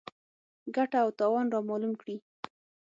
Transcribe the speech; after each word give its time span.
ګټه 0.75 0.97
او 1.03 1.09
تاوان 1.19 1.45
رامعلوم 1.53 1.93
کړي. 2.01 2.15